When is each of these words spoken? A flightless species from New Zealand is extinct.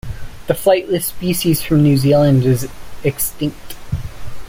A 0.49 0.53
flightless 0.53 1.03
species 1.03 1.61
from 1.61 1.83
New 1.83 1.95
Zealand 1.95 2.43
is 2.43 2.67
extinct. 3.03 3.75